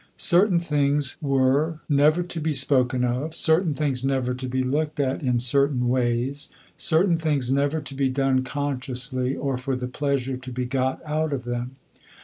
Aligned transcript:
Certain 0.17 0.59
things 0.59 1.15
were 1.21 1.77
never 1.87 2.23
to 2.23 2.39
be 2.39 2.53
spoken 2.53 3.05
of, 3.05 3.35
certain 3.35 3.75
things 3.75 4.03
never 4.03 4.33
to 4.33 4.47
be 4.47 4.63
looked 4.63 4.99
at 4.99 5.21
in 5.21 5.39
certain 5.39 5.87
ways, 5.89 6.49
certain 6.75 7.15
things 7.15 7.51
never 7.51 7.79
to 7.79 7.93
be 7.93 8.09
done 8.09 8.43
consciously, 8.43 9.35
or 9.35 9.59
for 9.59 9.75
the 9.75 9.85
pleasure 9.87 10.37
to 10.37 10.51
be 10.51 10.65
got 10.65 11.03
out 11.05 11.31
of 11.31 11.43
them. 11.43 11.75